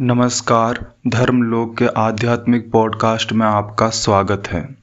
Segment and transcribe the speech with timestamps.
[0.00, 4.76] नमस्कार धर्मलोक के आध्यात्मिक पॉडकास्ट में आपका स्वागत है।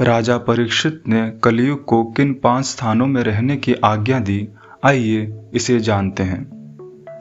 [0.00, 4.48] राजा परीक्षित ने कलयुग को किन पाँच स्थानों में रहने की आज्ञा दी,
[4.84, 6.42] आइए इसे जानते हैं।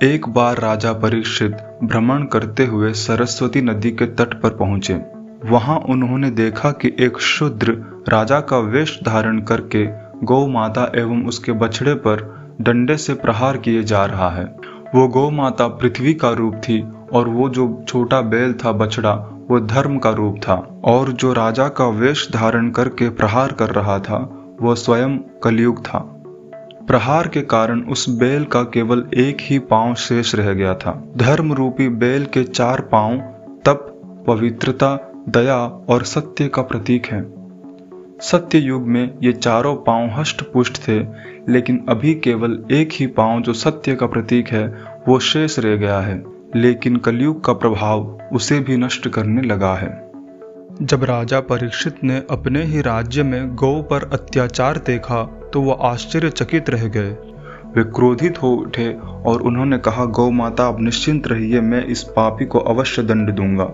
[0.04, 1.52] एक बार राजा परीक्षित
[1.84, 5.02] भ्रमण करते हुए सरस्वती नदी के तट पर पहुँचे।
[5.46, 7.72] वहाँ उन्होंने देखा कि एक शुद्र
[8.10, 9.88] राजा का वेश धारण करके
[10.26, 14.46] गौ माता एवं उसके बछड़े पर डंडे से प्रहार किए जा रहा है।
[14.96, 19.14] वो गौ माता पृथ्वी का रूप थी और वो जो छोटा बैल था बछड़ा,
[19.50, 24.00] वो धर्म का रूप था। और जो राजा का वेश धारण करके प्रहार कर रहा
[24.00, 26.12] था, वो स्वयं कलयुग था।
[26.88, 31.54] प्रहार के कारण उस बैल का केवल एक ही पाँव शेष रह गया था। धर्म
[31.54, 33.18] रूपी बैल के चार पाँव
[33.66, 37.34] तप, पवित्रता, दया और सत्य का प्रतीक है।
[38.20, 41.00] सत्य युग में ये चारों पाँव हष्ट पुष्ट थे,
[41.50, 46.00] लेकिन अभी केवल एक ही पाँव जो सत्य का प्रतीक है, वो शेष रह गया
[46.00, 50.12] है। लेकिन कलयुग का प्रभाव उसे भी नष्ट करने लगा है।
[50.82, 56.70] जब राजा परीक्षित ने अपने ही राज्य में गौ पर अत्याचार देखा तो वह आश्चर्यचकित
[56.70, 57.12] रह गए।
[57.76, 58.94] वे क्रोधित हो उठे
[59.26, 63.72] और उन्होंने कहा, गौ माता अब निश्चिंत रहिए, मैं इस पापी को अवश्य दंड दूँगा।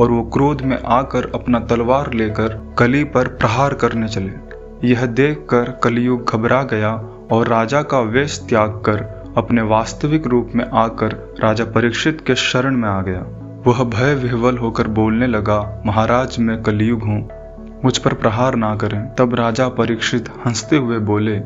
[0.00, 5.80] और वो क्रोध में आकर अपना तलवार लेकर कली पर प्रहार करने चले। यह देखकर
[5.84, 6.92] कलियुग घबरा गया
[7.32, 12.76] और राजा का वेश त्याग कर अपने वास्तविक रूप में आकर राजा परीक्षित के शरण
[12.76, 13.20] में आ गया।
[13.66, 17.28] वह भय विह्वल होकर बोलने लगा, महाराज, मैं कलयुग हूँ,
[17.84, 21.36] मुझ पर प्रहार ना करें। तब राजा परीक्षित हँसते हुए बोले,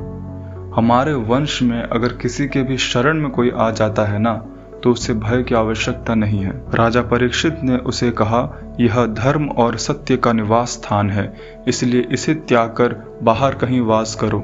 [0.76, 4.34] हमारे वंश में अगर किसी के भी शरण में कोई आ जाता है ना
[4.82, 8.42] तो उसे भय की आवश्यकता नहीं है। राजा परीक्षित ने उसे कहा,
[8.80, 11.32] यह धर्म और सत्य का निवास स्थान है,
[11.68, 14.40] इसलिए इसे त्याग कर बाहर कहीं वास करो।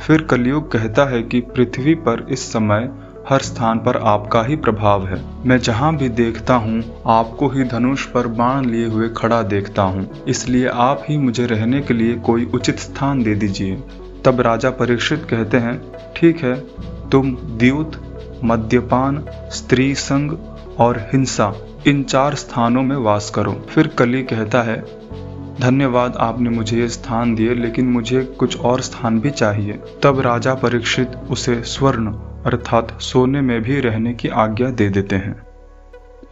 [0.00, 2.90] फिर कलयुग कहता है कि पृथ्वी पर इस समय
[3.28, 8.04] हर स्थान पर आपका ही प्रभाव है। मैं जहाँ भी देखता हूँ, आपको ही धनुष
[8.06, 12.44] पर बाण लिए हुए खड़ा देखता हूँ। इसलिए आप ही मुझे रहने के लिए कोई
[12.54, 13.76] उचित स्थान दे दीजिए।
[14.24, 15.80] तब राजा परीक्षित कहते हैं,
[16.16, 16.54] ठीक है,
[17.10, 18.00] तुम द्यूत,
[18.44, 20.38] मद्यपान, स्त्री संग
[20.78, 21.52] और हिंसा,
[21.86, 25.05] इन चार स्थानों में वास करो। फिर कली कहता है
[25.60, 30.54] धन्यवाद, आपने मुझे ये स्थान दिए, लेकिन मुझे कुछ और स्थान भी चाहिए। तब राजा
[30.54, 32.12] परीक्षित उसे स्वर्ण,
[32.46, 35.34] अर्थात सोने में भी रहने की आज्ञा दे देते हैं।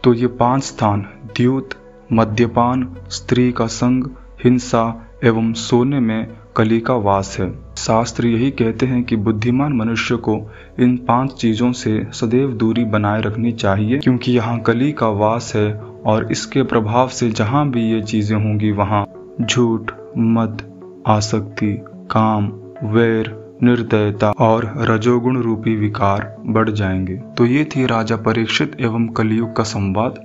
[0.03, 1.01] तो ये पाँच स्थान,
[1.37, 1.69] द्यूत,
[2.13, 4.03] मद्यपान, स्त्री का संग,
[4.43, 6.27] हिंसा एवं सोने में
[6.57, 10.37] कली का वास है। शास्त्र यही कहते हैं कि बुद्धिमान मनुष्य को
[10.79, 15.94] इन पाँच चीज़ों से सदैव दूरी बनाए रखनी चाहिए, क्योंकि यहाँ कली का वास है
[16.05, 19.07] और इसके प्रभाव से जहाँ भी ये चीज़ें होंगी, वहाँ
[19.41, 20.61] झूठ मद
[21.07, 22.45] आसक्ति, काम,
[22.83, 29.55] वैर, निर्दयता और रजोगुण रूपी विकार बढ़ जाएँगे। तो ये थी राजा परीक्षित एवं कलयुग
[29.55, 30.15] का संवाद।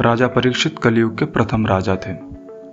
[0.00, 2.14] राजा परीक्षित कलयुग के प्रथम राजा थे।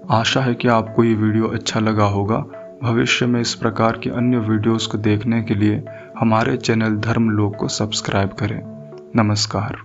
[0.10, 2.46] आशा है कि आपको ये वीडियो अच्छा लगा होगा।
[2.84, 5.84] भविष्य में इस प्रकार की अन्य वीडियोस को देखने के लिए
[6.20, 8.62] हमारे चैनल धर्म लोक को सब्सक्राइब करें।
[9.16, 9.80] नमस्कार।